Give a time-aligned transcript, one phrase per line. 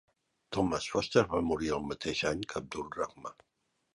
[0.55, 3.39] Thomas Foster va morir el mateix any que Abdul-Rahman.